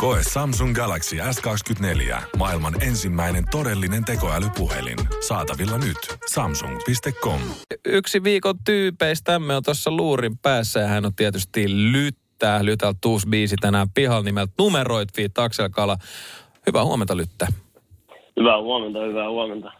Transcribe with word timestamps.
Koe 0.00 0.18
Samsung 0.32 0.74
Galaxy 0.74 1.16
S24. 1.16 2.16
Maailman 2.36 2.82
ensimmäinen 2.82 3.44
todellinen 3.50 4.04
tekoälypuhelin. 4.04 4.98
Saatavilla 5.28 5.78
nyt. 5.78 5.96
Samsung.com. 6.30 7.40
Yksi 7.86 8.24
viikon 8.24 8.54
tyypeistämme 8.64 9.56
on 9.56 9.62
tuossa 9.62 9.90
luurin 9.90 10.38
päässä 10.38 10.80
ja 10.80 10.86
hän 10.86 11.06
on 11.06 11.14
tietysti 11.14 11.92
Lyttää. 11.92 12.64
Lytältä 12.64 13.08
uusi 13.08 13.28
biisi 13.28 13.56
tänään 13.60 13.90
pihalla 13.90 14.22
nimeltä 14.22 14.52
Numeroit 14.58 15.08
Feet 15.16 15.38
Aksel 15.38 15.68
Kala. 15.68 15.96
Hyvää 16.66 16.84
huomenta 16.84 17.16
Lyttä. 17.16 17.46
Hyvää 18.36 18.62
huomenta, 18.62 18.98
hyvää 18.98 19.30
huomenta. 19.30 19.72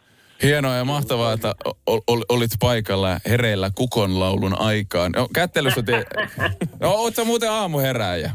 Hienoa 0.43 0.75
ja 0.75 0.85
mahtavaa, 0.85 1.33
että 1.33 1.55
ol, 1.87 2.01
ol, 2.07 2.23
olit 2.29 2.51
paikalla 2.61 3.21
hereillä 3.29 3.71
kukonlaulun 3.75 4.61
aikaan. 4.61 5.13
No, 5.13 5.29
kättelyssä 5.35 5.83
te... 5.83 6.05
No, 6.81 6.91
oot 6.91 7.15
sä 7.15 7.25
muuten 7.25 7.51
aamuherääjä? 7.51 8.31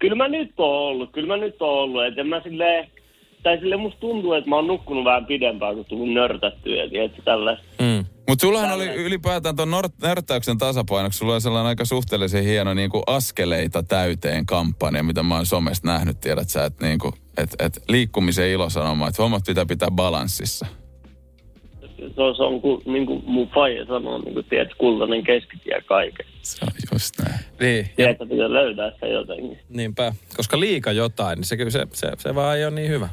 Kyllä 0.00 0.14
mä 0.14 0.28
nyt 0.28 0.50
oon 0.58 0.88
ollut, 0.88 1.12
kyllä 1.12 1.28
mä 1.28 1.36
nyt 1.36 1.62
oon 1.62 1.78
ollut. 1.78 2.04
Et 2.04 2.18
en 2.18 2.26
mä 2.26 2.40
silleen, 2.42 2.88
tai 3.42 3.58
sille 3.58 3.76
musta 3.76 4.00
tuntuu, 4.00 4.32
että 4.32 4.50
mä 4.50 4.56
oon 4.56 4.66
nukkunut 4.66 5.04
vähän 5.04 5.26
pidempään, 5.26 5.74
kun 5.74 5.84
tullut 5.84 6.12
nörtättyä, 6.12 6.88
tiedätkö, 6.90 7.22
tällaista. 7.22 7.66
Mm. 7.78 8.04
Mutta 8.28 8.46
sullahan 8.46 8.72
oli 8.72 8.86
ylipäätään 8.86 9.56
tuon 9.56 9.70
nörttäyksen 10.02 10.58
tasapainoksi, 10.58 11.18
sulla 11.18 11.32
oli 11.32 11.40
sellainen 11.40 11.68
aika 11.68 11.84
suhteellisen 11.84 12.44
hieno 12.44 12.74
niin 12.74 12.90
kuin 12.90 13.02
askeleita 13.06 13.82
täyteen 13.82 14.46
kampanja, 14.46 15.02
mitä 15.02 15.22
mä 15.22 15.34
oon 15.34 15.46
somesta 15.46 15.88
nähnyt, 15.88 16.20
tiedät 16.20 16.48
sä, 16.48 16.64
että 16.64 16.86
niin 16.86 16.98
kuin, 16.98 17.12
et, 17.38 17.50
et 17.58 17.82
liikkumisen 17.88 18.48
ilosanoma, 18.48 19.08
että 19.08 19.22
hommat 19.22 19.42
pitää 19.46 19.66
pitää 19.66 19.90
balanssissa. 19.90 20.66
Se 22.14 22.22
on, 22.22 22.36
se 22.36 22.42
on 22.42 22.60
kuin, 22.60 22.82
niin 22.84 23.06
kuin 23.06 23.22
mun 23.26 23.48
faija 23.48 23.86
sanoo, 23.86 24.18
niin 24.18 24.34
kuin 24.34 24.46
tiedät, 24.46 24.74
kultainen 24.78 25.24
keskitie 25.24 25.82
kaiken. 25.86 26.26
Se 26.42 26.64
on 26.64 26.72
just 26.92 27.14
näin. 27.18 27.39
Niin, 27.60 27.78
ja, 27.78 27.92
Tiedätkö, 27.96 28.26
pitää 28.26 28.52
löytää 28.52 28.92
se 29.00 29.08
jotenkin. 29.08 29.58
niinpä. 29.68 30.12
Koska 30.36 30.60
liika 30.60 30.92
jotain, 30.92 31.36
niin 31.36 31.44
se, 31.44 31.56
kyllä 31.56 31.70
se, 31.70 31.86
se, 31.92 32.12
se 32.18 32.34
vaan 32.34 32.56
ei 32.56 32.64
ole 32.64 32.74
niin 32.74 32.90
hyvä. 32.90 33.08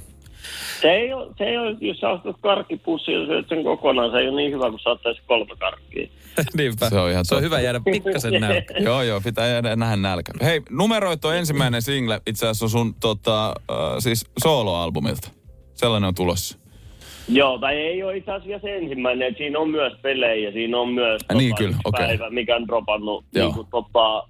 Se 0.81 0.87
ei 0.87 1.13
ole, 1.13 1.27
se 1.37 1.43
ei 1.43 1.57
ole 1.57 1.75
jos 1.81 1.97
sä 1.99 2.09
ostat 2.09 2.35
karkkipussia 2.41 3.19
ja 3.19 3.25
syöt 3.25 3.49
sen 3.49 3.63
kokonaan, 3.63 4.11
se 4.11 4.17
ei 4.17 4.27
ole 4.27 4.41
niin 4.41 4.51
hyvä, 4.51 4.69
kun 4.69 4.79
sä 4.79 4.89
ottaisit 4.89 5.23
kolme 5.27 5.55
karkkia. 5.59 6.07
Niinpä. 6.57 6.89
Se 6.89 6.99
on 6.99 7.11
ihan 7.11 7.25
se 7.25 7.35
on 7.35 7.41
hyvä 7.41 7.61
jäädä 7.61 7.81
pikkasen 7.85 8.33
nälkä. 8.41 8.73
Joo, 8.77 9.01
joo, 9.01 9.21
pitää 9.21 9.47
jäädä 9.47 9.75
nähdä 9.75 9.95
nälkä. 9.95 10.31
Hei, 10.41 10.61
numeroit 10.69 11.25
on 11.25 11.35
ensimmäinen 11.35 11.81
single, 11.81 12.21
itse 12.27 12.45
asiassa 12.45 12.65
on 12.65 12.69
sun 12.69 12.93
tota, 12.99 13.47
äh, 13.47 13.75
siis 13.99 14.25
soloalbumilta. 14.43 15.31
Sellainen 15.73 16.07
on 16.07 16.15
tulossa. 16.15 16.57
Joo, 17.29 17.57
tai 17.59 17.75
ei 17.75 18.03
ole 18.03 18.17
itse 18.17 18.31
asiassa 18.31 18.69
ensimmäinen. 18.69 19.35
Siinä 19.37 19.59
on 19.59 19.69
myös 19.69 19.93
pelejä, 20.01 20.51
siinä 20.51 20.77
on 20.79 20.89
myös 20.89 21.21
niin, 21.33 21.49
tota, 21.49 21.57
kyllä, 21.57 21.69
yksi 21.69 21.81
okei. 21.85 22.07
päivä, 22.07 22.29
mikä 22.29 22.55
on 22.55 22.67
dropannut 22.67 23.25
Joo. 23.35 23.45
niin 23.45 23.55
kuin, 23.55 23.67
tota, 23.71 24.27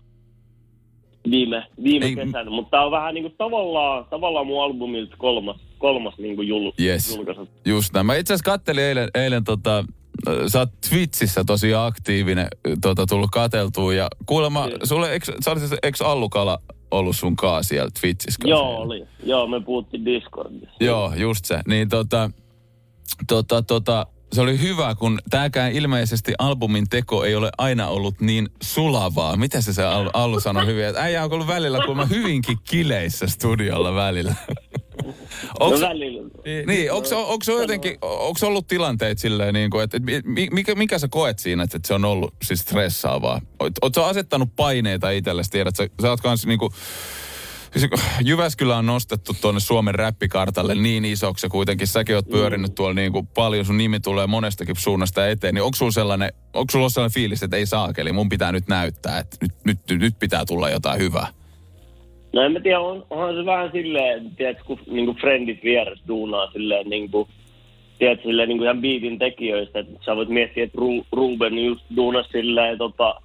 viime, 1.31 1.63
viime 1.83 2.05
Ei, 2.05 2.15
kesänä. 2.15 2.49
Mutta 2.49 2.71
tämä 2.71 2.83
on 2.85 2.91
vähän 2.91 3.13
niin 3.13 3.23
kuin 3.23 3.33
tavallaan, 3.37 4.05
tavallaan 4.05 4.47
mun 4.47 4.63
albumilta 4.63 5.15
kolmas, 5.17 5.57
kolmas 5.77 6.17
niin 6.17 6.35
kuin 6.35 6.47
jul, 6.47 6.71
Yes. 6.81 7.15
julkaisu. 7.15 7.47
Just 7.65 7.93
näin. 7.93 8.05
Mä 8.05 8.15
itse 8.15 8.33
asiassa 8.33 8.51
kattelin 8.51 8.83
eilen, 8.83 9.09
eilen 9.15 9.43
tota, 9.43 9.77
äh, 10.27 10.35
sä 10.47 10.59
oot 10.59 10.69
Twitchissä 10.89 11.43
tosi 11.43 11.73
aktiivinen, 11.73 12.47
äh, 12.67 12.73
tota, 12.81 13.05
tullut 13.05 13.29
kateltua 13.31 13.93
ja 13.93 14.07
kuulemma, 14.25 14.63
Kyllä. 14.67 14.85
sulle, 14.85 15.11
eikö, 15.11 15.25
sä 15.25 15.51
eikö 15.83 16.05
Allukala 16.05 16.59
ollut 16.91 17.15
sun 17.15 17.35
kaa 17.35 17.63
siellä 17.63 17.89
Twitchissä? 18.01 18.47
Joo, 18.47 18.77
oli. 18.81 19.05
Joo, 19.23 19.47
me 19.47 19.59
puhuttiin 19.61 20.05
Discordissa. 20.05 20.75
Joo, 20.79 21.13
just 21.15 21.45
se. 21.45 21.59
Niin 21.67 21.89
tota, 21.89 22.31
tota, 23.27 23.61
tota, 23.61 24.05
se 24.33 24.41
oli 24.41 24.59
hyvä, 24.61 24.95
kun 24.95 25.19
tääkään 25.29 25.71
ilmeisesti 25.71 26.33
albumin 26.39 26.89
teko 26.89 27.23
ei 27.25 27.35
ole 27.35 27.49
aina 27.57 27.87
ollut 27.87 28.21
niin 28.21 28.49
sulavaa. 28.63 29.37
Mitä 29.37 29.61
se 29.61 29.73
se 29.73 29.83
Allu, 29.83 30.09
Allu 30.13 30.39
sanoi 30.39 30.65
hyvin? 30.65 30.85
Että 30.85 31.01
äijä 31.01 31.23
on 31.23 31.33
ollut 31.33 31.47
välillä 31.47 31.77
kuulemma 31.77 32.05
hyvinkin 32.05 32.57
kileissä 32.69 33.27
studiolla 33.27 33.95
välillä. 33.95 34.35
No 35.05 35.13
Onks, 35.59 35.81
välillä. 35.81 36.29
niin, 36.67 36.91
onko, 36.91 37.07
onko, 37.31 37.61
jotenkin, 37.61 37.97
onko 38.01 38.39
ollut 38.43 38.67
tilanteet 38.67 39.19
silleen, 39.19 39.53
niin 39.53 39.69
kuin, 39.69 39.83
että, 39.83 39.97
että 39.97 40.29
mi- 40.29 40.49
mikä, 40.51 40.75
mikä 40.75 40.99
sä 40.99 41.07
koet 41.07 41.39
siinä, 41.39 41.63
että 41.63 41.79
se 41.85 41.93
on 41.93 42.05
ollut 42.05 42.33
siis 42.43 42.59
stressaavaa? 42.59 43.41
Oletko 43.59 44.03
asettanut 44.03 44.49
paineita 44.55 45.09
itsellesi, 45.09 45.51
tiedät, 45.51 45.75
sä, 45.75 45.89
sä 46.01 46.09
oot 46.09 46.21
kans 46.21 46.45
niin 46.45 46.59
kuin, 46.59 46.73
Jyväskylä 48.25 48.77
on 48.77 48.85
nostettu 48.85 49.33
tuonne 49.41 49.59
Suomen 49.59 49.95
räppikartalle 49.95 50.75
niin 50.75 51.05
isoksi 51.05 51.45
ja 51.45 51.49
kuitenkin 51.49 51.87
säkin 51.87 52.15
oot 52.15 52.29
pyörinyt 52.29 52.75
tuolla 52.75 52.93
niin 52.93 53.11
kuin 53.11 53.27
paljon, 53.27 53.65
sun 53.65 53.77
nimi 53.77 53.99
tulee 53.99 54.27
monestakin 54.27 54.75
suunnasta 54.75 55.27
eteen, 55.27 55.55
niin 55.55 55.63
onko 55.63 55.75
sulla 55.75 55.91
sellainen, 55.91 56.31
onko 56.53 56.71
sulla 56.71 56.89
sellainen 56.89 57.13
fiilis, 57.13 57.43
että 57.43 57.57
ei 57.57 57.65
saakeli, 57.65 58.11
mun 58.11 58.29
pitää 58.29 58.51
nyt 58.51 58.67
näyttää, 58.67 59.19
että 59.19 59.37
nyt, 59.41 59.51
nyt, 59.65 60.01
nyt 60.01 60.19
pitää 60.19 60.45
tulla 60.45 60.69
jotain 60.69 60.99
hyvää? 60.99 61.27
No 62.33 62.41
en 62.41 62.51
mä 62.51 62.59
tiedä, 62.59 62.79
on, 62.79 63.05
onhan 63.09 63.35
se 63.35 63.45
vähän 63.45 63.71
silleen, 63.71 64.31
tiedätkö, 64.35 64.63
kun 64.63 64.79
niin 64.87 65.05
kuin 65.05 65.17
friendit 65.17 65.63
vieressä 65.63 66.07
duunaa 66.07 66.51
silleen 66.51 66.89
niin 66.89 67.11
kuin, 67.11 67.29
tiedätkö, 67.99 68.23
silleen 68.23 68.49
niin 68.49 68.57
kuin 68.57 68.65
ihan 68.65 68.81
biitin 68.81 69.19
tekijöistä, 69.19 69.79
että 69.79 69.99
sä 70.05 70.15
voit 70.15 70.29
miettiä, 70.29 70.63
että 70.63 70.77
Ru, 70.77 71.05
Ruben 71.11 71.65
just 71.65 71.81
duunasi 71.95 72.29
silleen 72.29 72.77
tota, 72.77 73.21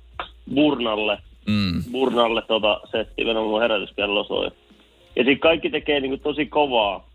Burnalle, 0.54 1.18
Mm. 1.46 1.92
Burnalle 1.92 2.42
tota 2.42 2.80
setti, 2.90 3.24
mun 3.24 3.60
herätyskello 3.60 4.24
soi. 4.24 4.50
Ja 5.16 5.24
sitten 5.24 5.38
kaikki 5.38 5.70
tekee 5.70 6.00
niin 6.00 6.10
kuin 6.10 6.20
tosi 6.20 6.46
kovaa. 6.46 7.08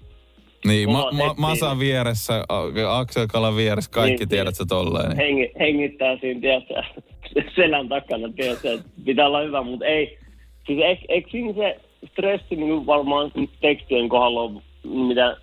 Niin, 0.65 0.91
ma, 0.91 1.03
Kova 1.03 1.11
ma, 1.11 1.27
setti. 1.27 1.41
Masa 1.41 1.79
vieressä, 1.79 2.43
A- 2.49 2.97
Aksel 2.99 3.27
Kalan 3.27 3.55
vieressä, 3.55 3.91
kaikki 3.91 4.19
Niin, 4.19 4.29
tiedät 4.29 4.55
sä 4.55 4.65
tolleen. 4.67 5.09
Niin. 5.09 5.17
Hengi, 5.17 5.51
hengittää 5.59 6.17
siinä, 6.17 6.41
tiedätkö, 6.41 6.83
selän 7.55 7.89
takana, 7.89 8.29
tiedätkö, 8.35 8.79
pitää 9.05 9.27
olla 9.27 9.41
hyvä, 9.41 9.61
mutta 9.61 9.85
ei. 9.85 10.19
Siis 10.67 10.79
eikö, 10.83 11.05
eikö 11.09 11.29
siinä 11.29 11.53
se 11.53 11.79
stressi 12.11 12.55
niin 12.55 12.85
varmaan 12.85 13.31
tekstien 13.61 14.09
kohdalla 14.09 14.41
on, 14.41 14.61
mitä 14.83 15.37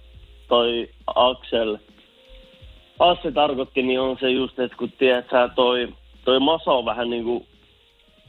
toi 0.49 0.89
Axel 1.15 1.79
Asse 2.99 3.33
tarkoitti, 3.33 3.83
niin 3.83 4.01
on 4.01 4.17
se 4.21 4.31
just, 4.31 4.59
että 4.59 4.77
kun 4.77 4.93
tiedät 4.99 5.27
sä, 5.31 5.49
toi, 5.55 5.89
toi 6.25 6.41
Masa 6.41 6.73
on 6.73 6.85
vähän 6.85 7.11
niin 7.11 7.25
kuin 7.25 7.47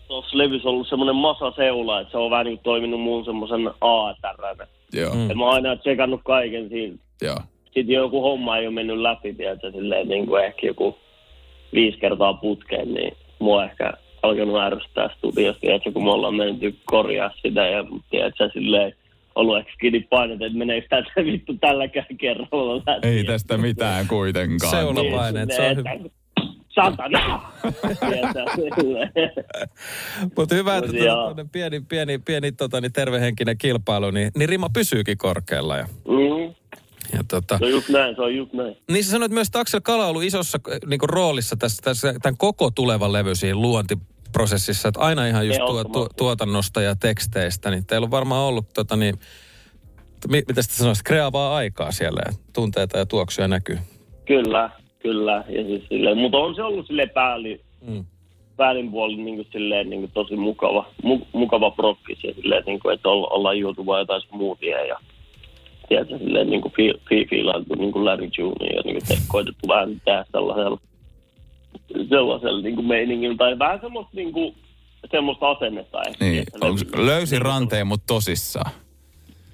tuossa 0.07 0.38
levyssä 0.38 0.69
ollut 0.69 0.88
semmoinen 0.88 1.16
Masa-seula, 1.16 1.99
että 2.01 2.11
se 2.11 2.17
on 2.17 2.31
vähän 2.31 2.45
niin 2.45 2.59
toiminut 2.63 3.01
muun 3.01 3.25
semmoisen 3.25 3.69
ATR. 3.81 4.67
Joo, 4.93 5.13
Mm. 5.16 5.29
Ja 5.29 5.35
mä 5.35 5.43
oon 5.45 5.53
aina 5.53 5.75
tsekannut 5.75 6.21
kaiken 6.25 6.69
siinä 6.69 6.95
joo. 7.21 7.38
sitten 7.66 7.89
joku 7.95 8.21
homma 8.21 8.57
ei 8.57 8.67
ole 8.67 8.73
mennyt 8.73 8.97
läpi, 8.97 9.33
tiedätkö, 9.33 9.71
silleen 9.71 10.07
niin 10.07 10.25
kuin 10.25 10.45
ehkä 10.45 10.67
joku 10.67 10.97
viisi 11.73 11.97
kertaa 11.97 12.33
putkeen, 12.33 12.93
niin 12.93 13.13
mua 13.39 13.63
ehkä 13.66 13.93
alkanut 14.23 14.59
ärsyttää 14.61 15.09
studiossa, 15.17 15.61
tiedätkö, 15.61 15.91
kun 15.91 16.03
me 16.03 16.11
ollaan 16.11 16.35
menty 16.35 16.75
korjaa 16.85 17.31
sitä 17.45 17.67
ja 17.67 17.83
tiedätkö, 18.09 18.49
silleen 18.53 18.93
ollut 19.35 19.57
ehkä 19.57 19.72
kiinni 19.81 19.99
painet, 20.09 20.41
että 20.41 20.57
meneekö 20.57 20.87
tätä 20.89 21.25
vittu 21.25 21.53
tälläkään 21.61 22.17
kerralla 22.17 22.75
läpi. 22.87 23.07
Ei 23.07 23.23
tästä 23.23 23.57
mitään 23.57 24.07
kuitenkaan. 24.07 24.72
Seula- 24.72 25.31
Niin, 25.31 25.47
se 25.55 25.61
on 25.61 25.79
että 25.79 26.09
Satana! 26.75 27.41
Mutta 30.38 30.56
hyvä, 30.56 30.78
että 30.78 30.91
Mut 30.91 30.97
tuota, 31.00 31.46
pieni, 31.52 31.81
pieni, 31.90 32.18
pieni 32.18 32.52
tota, 32.52 32.81
niin 32.81 32.94
tervehenkinen 32.94 33.58
kilpailu, 33.58 34.12
niin, 34.12 34.31
niin 34.38 34.50
rima 34.50 34.69
pysyykin 34.74 35.18
korkealla. 35.18 35.78
Ja, 35.78 35.88
Mm, 36.08 36.56
ja 37.14 37.24
tota, 37.28 37.58
se 37.58 37.66
on 37.66 37.72
just 37.72 37.90
näin, 37.90 38.16
se 38.16 38.22
on 38.22 38.35
just 38.35 38.53
näin. 38.53 38.78
niin 38.91 39.03
sä 39.03 39.12
sanoit 39.12 39.31
myös, 39.31 39.47
että 39.47 39.59
Aksel 39.59 39.81
Kala 39.81 40.03
on 40.03 40.09
ollut 40.09 40.24
isossa 40.24 40.59
niin 40.85 41.00
kuin, 41.00 41.09
roolissa 41.09 41.56
tässä, 41.56 41.81
tässä, 41.81 42.14
tämän 42.22 42.38
koko 42.38 42.72
tulevan 42.72 43.14
levy 43.14 43.35
siinä 43.35 43.55
luontiprosessissa, 43.59 44.88
että 44.88 44.99
aina 45.02 45.28
ihan 45.28 45.47
just 45.47 45.59
tuo, 45.59 45.79
Ehdottomasti. 45.79 46.16
tuotannosta 46.17 46.82
ja 46.82 46.96
teksteistä, 46.96 47.70
niin 47.72 47.85
teillä 47.85 48.05
on 48.05 48.11
varmaan 48.11 48.41
ollut 48.41 48.73
tota, 48.73 48.96
niin, 48.96 49.20
mi, 50.29 50.44
mitä 50.47 50.61
sitä 50.61 50.73
sanoisit, 50.76 51.03
kreaavaa 51.03 51.55
aikaa 51.55 51.91
siellä 51.91 52.22
ja 52.26 52.34
tunteita 52.53 52.97
ja 52.97 53.05
tuoksuja 53.05 53.47
näkyy. 53.47 53.79
Kyllä, 54.26 54.70
kyllä. 55.05 55.43
Ja 55.49 55.63
siis 55.63 55.84
silleen, 55.90 56.17
mutta 56.17 56.37
on 56.37 56.55
se 56.55 56.63
ollut 56.63 56.87
silleen 56.87 57.09
pääli, 57.09 57.61
Mm. 57.87 58.05
päälin 58.57 58.91
puolin 58.91 59.25
niin 59.25 59.35
kuin 59.35 59.47
silleen, 59.52 59.90
niin 59.90 60.02
kuin 60.02 60.11
tosi 60.13 60.35
mukava, 60.35 60.85
mu, 61.03 61.19
mukava 61.34 61.72
prokkis 61.72 62.23
ja 62.23 62.34
silleen, 62.34 62.63
niin 62.66 62.79
kuin, 62.79 62.93
että 62.93 63.09
olla, 63.09 63.28
ollaan 63.28 63.59
juotu 63.59 63.85
vaan 63.85 63.99
jotain 63.99 64.22
smoothia 64.22 64.85
ja 64.85 64.99
tiedätkö, 65.90 66.17
silleen 66.17 66.49
niin 66.49 66.61
kuin 66.61 66.73
fi, 66.78 66.93
fi, 67.09 67.25
fiilailtu 67.29 67.75
niin 67.75 67.91
kuin 67.91 68.05
Larry 68.05 68.29
June 68.37 68.66
ja 68.75 68.81
niin 68.85 68.96
kuin 68.96 69.07
te, 69.07 69.17
koitettu 69.28 69.67
vähän 69.67 70.02
tehdä 70.05 70.25
sellaisella, 70.31 70.79
sellaisella 72.09 72.61
niin 72.61 72.75
kuin 72.75 72.87
meiningillä 72.87 73.37
tai 73.37 73.59
vähän 73.59 73.79
semmoista 73.81 74.11
niin 74.16 74.31
kuin, 74.34 74.55
semmoista 75.11 75.49
asennetta 75.49 76.03
ehkä. 76.08 76.25
Niin, 76.25 76.43
onko 76.61 77.05
löysin 77.05 77.41
ranteen, 77.41 77.87
mutta 77.87 78.13
tosissaan. 78.13 78.72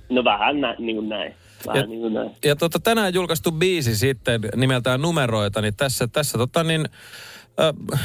No 0.09 0.24
vähän 0.24 0.62
nä, 0.62 0.75
niin 0.80 0.95
kuin 0.95 1.09
näin. 1.09 1.33
Vähän 1.68 1.81
Ja- 1.81 1.88
niin 1.88 2.13
näin. 2.13 2.31
Ja 2.46 2.56
tota, 2.56 2.80
tänään 2.80 3.13
julkaistu 3.13 3.52
biisi 3.52 3.96
sitten 3.96 4.42
nimeltään 4.56 5.02
Numeroita, 5.02 5.62
niin 5.62 5.75
tässä, 5.75 6.08
tässä 6.08 6.38
tota 6.38 6.63
niin, 6.63 6.86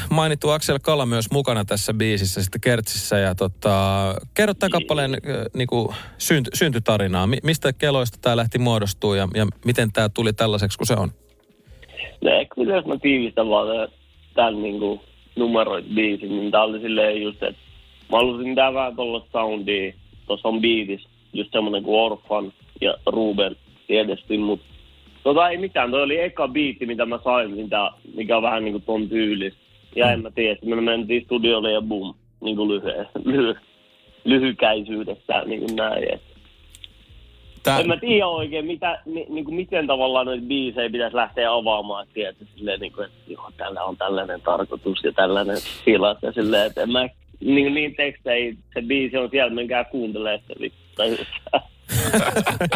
mainittu 0.09 0.49
Axel 0.49 0.79
Kala 0.81 1.05
myös 1.05 1.31
mukana 1.31 1.65
tässä 1.65 1.93
biisissä 1.93 2.43
sitten 2.43 2.61
Kertsissä. 2.61 3.17
Ja 3.17 3.35
tota, 3.35 4.15
kerro 4.33 4.53
tämän 4.53 4.71
kappaleen 4.71 5.13
äh, 5.13 5.19
niinku, 5.53 5.93
synty, 6.17 6.51
syntytarinaa. 6.53 7.27
Mi, 7.27 7.37
mistä 7.43 7.73
keloista 7.73 8.17
tämä 8.21 8.37
lähti 8.37 8.57
muodostuu 8.57 9.13
ja, 9.13 9.27
ja 9.35 9.47
miten 9.65 9.91
tämä 9.93 10.09
tuli 10.09 10.33
tällaiseksi 10.33 10.77
kuin 10.77 10.87
se 10.87 10.93
on? 10.93 11.11
No 12.21 12.31
ehkä 12.31 12.61
jos 12.61 12.85
mä 12.85 12.97
tiivistän 12.97 13.49
vaan 13.49 13.67
tämän 14.33 14.61
niinku, 14.61 15.01
numeroit 15.35 15.85
biisin, 15.95 16.29
niin 16.29 16.51
tää 16.51 16.63
oli 16.63 16.79
silleen 16.79 17.21
just, 17.21 17.43
että 17.43 17.61
mä 18.11 18.17
halusin 18.17 18.55
tää 18.55 18.73
vähän 18.73 18.95
tollaista 18.95 19.31
soundia. 19.31 19.93
Tuossa 20.27 20.47
on 20.47 20.61
biitis, 20.61 21.07
just 21.33 21.51
semmonen 21.51 21.83
kuin 21.83 21.99
Orphan 21.99 22.53
ja 22.81 22.95
Ruben 23.05 23.55
tietysti, 23.87 24.37
mutta 24.37 24.65
tota 25.23 25.49
ei 25.49 25.57
mitään, 25.57 25.91
toi 25.91 26.03
oli 26.03 26.19
eka 26.19 26.47
biitti, 26.47 26.85
mitä 26.85 27.05
mä 27.05 27.19
sain, 27.23 27.51
mitä, 27.51 27.91
mikä 28.15 28.37
on 28.37 28.43
vähän 28.43 28.63
niinku 28.63 28.79
ton 28.79 29.09
tyyli. 29.09 29.53
Ja 29.95 30.11
en 30.11 30.21
mä 30.21 30.31
tiedä, 30.31 30.59
me 30.65 30.81
mentiin 30.81 31.23
studiolle 31.23 31.71
ja 31.71 31.81
boom, 31.81 32.13
niinku 32.41 32.69
lyhyen, 32.69 33.07
lyhy, 33.25 33.55
lyhykäisyydessä 34.23 35.43
niin 35.45 35.59
kuin 35.59 35.75
näin. 35.75 36.13
Et. 36.13 36.21
Tää, 37.63 37.79
En 37.79 37.87
mä 37.87 37.97
tiedä 37.97 38.27
oikein, 38.27 38.65
mitä, 38.65 39.01
ni, 39.05 39.25
niin 39.29 39.45
kuin 39.45 39.55
miten 39.55 39.87
tavallaan 39.87 40.25
noita 40.25 40.45
biisejä 40.47 40.89
pitäisi 40.89 41.15
lähteä 41.15 41.53
avaamaan, 41.53 42.07
tiedätkö, 42.13 42.45
silleen, 42.55 42.79
niin 42.79 42.91
kuin, 42.91 43.05
että 43.05 43.17
joo, 43.27 43.51
tällä 43.57 43.83
on 43.83 43.97
tällainen 43.97 44.41
tarkoitus 44.41 45.03
ja 45.03 45.11
tällainen 45.11 45.57
tilat 45.85 46.17
ja 46.21 46.31
silleen, 46.31 46.65
että 46.65 46.81
en 46.81 46.91
mä 46.91 47.09
niin, 47.39 47.73
niin 47.73 47.95
tekstejä, 47.95 48.53
se 48.73 48.81
biisi 48.81 49.17
on 49.17 49.29
siellä, 49.29 49.53
menkää 49.53 49.83
kuuntelemaan 49.83 50.39
se 50.47 50.55
vittu. 50.61 51.03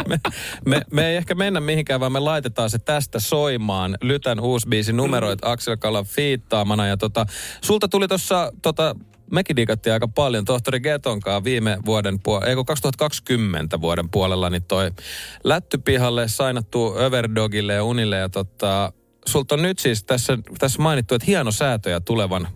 Me, 0.08 0.20
me, 0.66 0.82
me 0.92 1.08
ei 1.08 1.16
ehkä 1.16 1.36
mennä 1.36 1.60
mihinkään, 1.60 2.00
vaan 2.00 2.12
me 2.12 2.20
laitetaan 2.20 2.70
se 2.70 2.80
tästä 2.80 3.20
soimaan. 3.20 3.98
Lytän 4.02 4.40
uusi 4.40 4.68
biisi 4.70 4.94
numeroit 4.94 5.40
Axel 5.42 5.78
Kalan 5.78 6.06
fiittaamana. 6.06 6.88
Ja 6.88 6.98
tota, 6.98 7.26
sulta 7.62 7.88
tuli 7.88 8.08
tuossa, 8.08 8.52
tota, 8.62 8.96
mekin 9.32 9.56
digattiin 9.56 9.94
aika 9.94 10.08
paljon 10.08 10.46
tohtori 10.46 10.80
Getonkaan 10.80 11.44
viime 11.44 11.78
vuoden 11.86 12.20
puolella, 12.24 12.50
ei 12.50 12.56
kun 12.56 12.66
2020 12.66 13.82
vuoden 13.82 14.10
puolella, 14.10 14.50
niin 14.50 14.64
toi 14.64 14.92
lättypihalle 15.44 16.28
sainattu 16.28 16.86
Overdogille 16.86 17.74
ja 17.74 17.84
Unille. 17.84 18.18
Ja 18.18 18.30
tota, 18.30 18.94
sulta 19.26 19.56
on 19.56 19.62
nyt 19.62 19.80
siis 19.80 20.04
tässä, 20.04 20.38
tässä 20.60 20.82
mainittu, 20.82 21.16
että 21.16 21.26
hieno 21.26 21.52
säätöjä 21.52 22.00
tulevan 22.00 22.48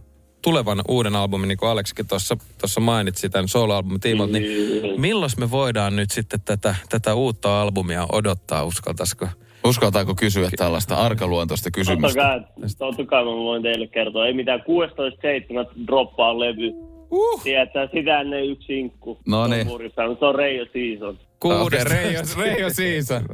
tulevan 0.45 0.81
uuden 0.87 1.15
albumin, 1.15 1.47
niin 1.47 1.57
kuin 1.57 1.69
Aleksikin 1.69 2.05
tuossa 2.07 2.79
mainitsi 2.79 3.29
tämän 3.29 3.47
soloalbumin 3.47 3.99
tiimolta, 3.99 4.33
niin 4.33 5.01
milloin 5.01 5.31
me 5.37 5.51
voidaan 5.51 5.95
nyt 5.95 6.11
sitten 6.11 6.39
tätä, 6.45 6.75
tätä 6.89 7.13
uutta 7.13 7.61
albumia 7.61 8.07
odottaa, 8.11 8.63
uskaltaisiko? 8.63 9.27
uskaltaako 9.65 10.15
kysyä 10.15 10.49
tällaista 10.57 10.95
arkaluontoista 10.95 11.63
Totta 11.63 11.79
kysymystä? 11.79 12.21
kai, 12.21 12.41
totta 12.77 13.05
kai 13.05 13.23
mä 13.23 13.31
voin 13.31 13.63
teille 13.63 13.87
kertoa. 13.87 14.27
Ei 14.27 14.33
mitään 14.33 14.59
16.7. 14.59 15.85
droppaa 15.87 16.39
levy. 16.39 16.71
Uh. 17.11 17.43
Tiedätkö, 17.43 17.89
sitä 17.93 18.21
ennen 18.21 18.45
yksi 18.45 18.67
sinkku. 18.67 19.17
No 19.27 19.47
niin. 19.47 19.55
Se 19.55 19.61
on 19.61 19.67
Murifan, 19.67 20.09
mutta 20.09 20.25
Se 20.25 20.29
on 20.29 20.35
Reijo 20.35 20.65
Season. 20.73 21.19
Okei, 21.43 21.83
Reijo, 21.83 22.21
Reijo 22.37 22.69
Season. 22.69 23.25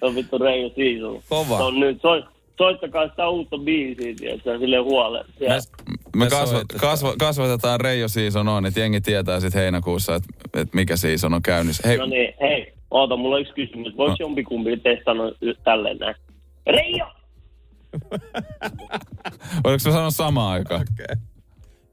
Se 0.00 0.06
on 0.06 0.14
vittu 0.14 0.38
Reijo 0.38 0.70
Season. 0.76 1.20
Kova. 1.28 1.56
Se 1.56 1.62
on 1.62 1.80
nyt, 1.80 2.02
so, 2.02 2.22
soittakaa 2.58 3.08
sitä 3.08 3.28
uutta 3.28 3.58
biisiä, 3.58 4.14
tiedätkö, 4.16 4.58
silleen 4.58 4.84
huoleen. 4.84 5.26
Me, 5.40 5.58
Me 6.14 6.24
Me 6.24 6.30
kasva, 6.30 6.62
kasva, 6.80 7.14
kasvatetaan 7.18 7.80
Reijo 7.80 8.08
Season 8.08 8.48
on, 8.48 8.66
että 8.66 8.80
jengi 8.80 9.00
tietää 9.00 9.40
sitten 9.40 9.60
heinäkuussa, 9.62 10.14
että, 10.14 10.28
että 10.60 10.76
mikä 10.76 10.96
season 10.96 11.34
on 11.34 11.42
käynnissä. 11.42 11.88
Hei, 11.88 11.98
No 11.98 12.06
niin, 12.06 12.34
hei, 12.40 12.72
oota, 12.90 13.16
mulla 13.16 13.36
on 13.36 13.42
yksi 13.42 13.54
kysymys. 13.54 13.96
Voiko 13.96 14.16
jompikumpi 14.20 14.76
testannut 14.76 15.36
y- 15.40 15.54
tälleen 15.64 15.98
näin? 15.98 16.14
Reijo! 16.66 17.06
oliko 19.64 19.78
se 19.78 19.90
sanoa 19.90 20.10
samaan 20.10 20.52
aikaan? 20.52 20.80
Okei. 20.80 21.16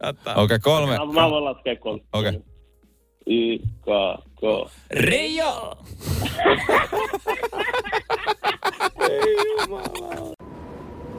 Jättää. 0.03 0.33
Okei, 0.33 0.43
okay, 0.43 0.59
kolme. 0.59 0.97
Mä, 0.97 1.05
mä 1.05 1.29
voin 1.29 1.45
laskea 1.45 1.75
kolme. 1.75 2.03
Okei. 2.13 2.39
Y, 3.27 3.57
K, 3.57 3.85
K. 4.35 4.71
Reijo! 4.91 5.77